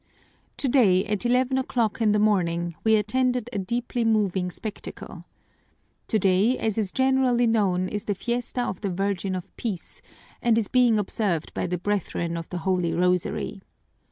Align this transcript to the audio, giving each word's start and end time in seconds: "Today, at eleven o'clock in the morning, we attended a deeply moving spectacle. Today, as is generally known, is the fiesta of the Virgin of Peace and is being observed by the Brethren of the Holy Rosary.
"Today, 0.57 1.05
at 1.05 1.27
eleven 1.27 1.59
o'clock 1.59 2.01
in 2.01 2.11
the 2.11 2.17
morning, 2.17 2.73
we 2.83 2.95
attended 2.95 3.51
a 3.53 3.59
deeply 3.59 4.03
moving 4.03 4.49
spectacle. 4.49 5.25
Today, 6.07 6.57
as 6.57 6.79
is 6.79 6.91
generally 6.91 7.45
known, 7.45 7.87
is 7.87 8.05
the 8.05 8.15
fiesta 8.15 8.63
of 8.63 8.81
the 8.81 8.89
Virgin 8.89 9.35
of 9.35 9.55
Peace 9.57 10.01
and 10.41 10.57
is 10.57 10.67
being 10.67 10.97
observed 10.97 11.53
by 11.53 11.67
the 11.67 11.77
Brethren 11.77 12.35
of 12.35 12.49
the 12.49 12.57
Holy 12.65 12.95
Rosary. 12.95 13.61